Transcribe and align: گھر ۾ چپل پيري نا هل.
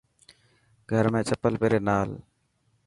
گھر 0.89 1.05
۾ 1.17 1.19
چپل 1.29 1.53
پيري 1.61 1.79
نا 1.87 1.95
هل. 2.01 2.11